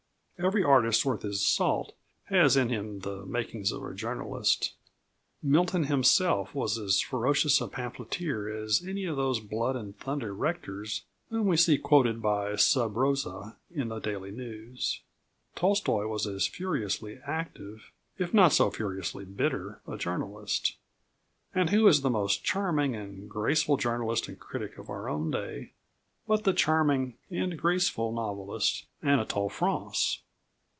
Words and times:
Every 0.43 0.63
artist 0.63 1.05
worth 1.05 1.21
his 1.21 1.45
salt 1.45 1.93
has 2.23 2.57
in 2.57 2.69
him 2.69 3.01
the 3.01 3.27
makings 3.27 3.71
of 3.71 3.83
a 3.83 3.93
journalist. 3.93 4.73
Milton 5.43 5.83
himself 5.83 6.55
was 6.55 6.79
as 6.79 6.99
ferocious 6.99 7.61
a 7.61 7.67
pamphleteer 7.67 8.49
as 8.49 8.83
any 8.83 9.05
of 9.05 9.17
those 9.17 9.39
blood 9.39 9.75
and 9.75 9.95
thunder 9.99 10.33
rectors 10.33 11.03
whom 11.29 11.45
we 11.45 11.57
see 11.57 11.77
quoted 11.77 12.23
by 12.23 12.55
"Sub 12.55 12.97
Rosa" 12.97 13.57
in 13.69 13.89
The 13.89 13.99
Daily 13.99 14.31
News. 14.31 15.01
Tolstoy 15.53 16.07
was 16.07 16.25
as 16.25 16.47
furiously 16.47 17.19
active, 17.23 17.91
if 18.17 18.33
not 18.33 18.51
so 18.51 18.71
furiously 18.71 19.25
bitter, 19.25 19.79
a 19.87 19.95
journalist. 19.95 20.75
And 21.53 21.69
who 21.69 21.85
is 21.87 22.01
the 22.01 22.09
most 22.09 22.43
charming 22.43 22.95
and 22.95 23.29
graceful 23.29 23.77
journalist 23.77 24.27
and 24.27 24.39
critic 24.39 24.79
of 24.79 24.89
our 24.89 25.07
own 25.07 25.29
day 25.29 25.73
but 26.27 26.45
the 26.45 26.53
charming 26.53 27.19
and 27.29 27.59
graceful 27.59 28.11
novelist, 28.11 28.85
Anatole 29.03 29.49
France? 29.49 30.23